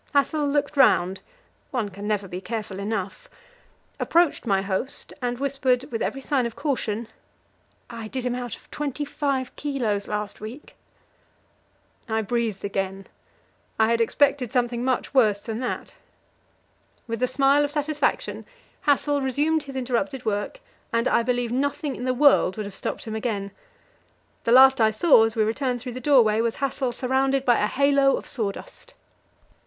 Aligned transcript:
Hassel 0.15 0.47
looked 0.47 0.77
round 0.77 1.19
one 1.69 1.89
can 1.89 2.07
never 2.07 2.27
be 2.27 2.41
careful 2.41 2.79
enough 2.79 3.29
approached 3.99 4.47
my 4.47 4.63
host, 4.63 5.13
and 5.21 5.37
whispered, 5.37 5.85
with 5.91 6.01
every 6.01 6.21
sign 6.21 6.47
of 6.47 6.55
caution 6.55 7.07
"I 7.87 8.07
did 8.07 8.25
him 8.25 8.33
out 8.33 8.55
of 8.55 8.71
twenty 8.71 9.05
five 9.05 9.55
kilos 9.55 10.07
last 10.07 10.41
week." 10.41 10.75
I 12.09 12.23
breathed 12.23 12.65
again; 12.65 13.05
I 13.77 13.91
had 13.91 14.01
expected 14.01 14.51
something 14.51 14.83
much 14.83 15.13
worse 15.13 15.39
than 15.39 15.59
that. 15.59 15.93
With 17.05 17.21
a 17.21 17.27
smile 17.27 17.63
of 17.63 17.69
satisfaction 17.69 18.47
Hassel 18.87 19.21
resumed 19.21 19.61
his 19.61 19.75
interrupted 19.75 20.25
work, 20.25 20.61
and 20.91 21.07
I 21.07 21.21
believe 21.21 21.51
nothing 21.51 21.95
in 21.95 22.05
the 22.05 22.15
world 22.15 22.57
would 22.57 22.65
have 22.65 22.73
stopped 22.75 23.03
him 23.05 23.13
again. 23.13 23.51
The 24.45 24.51
last 24.51 24.81
I 24.81 24.89
saw 24.89 25.25
as 25.25 25.35
we 25.35 25.43
returned 25.43 25.79
through 25.79 25.93
the 25.93 25.99
doorway 25.99 26.41
was 26.41 26.55
Hassel 26.55 26.91
surrounded 26.91 27.45
by 27.45 27.59
a 27.59 27.67
halo 27.67 28.17
of 28.17 28.25
sawdust. 28.25 28.95